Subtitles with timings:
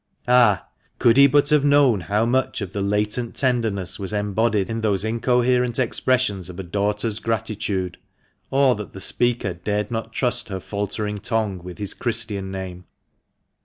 [0.27, 0.67] Ah!
[0.97, 5.77] could he but have known how much of latent tenderness was embodied in those incoherent
[5.77, 7.99] expressions of a daughter's gratitude,
[8.49, 12.85] or that the speaker dared not trust her faltering tongue with his Christian name